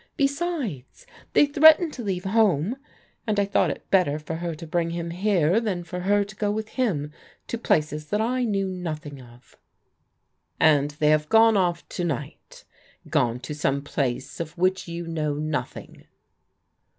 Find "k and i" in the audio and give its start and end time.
2.73-3.45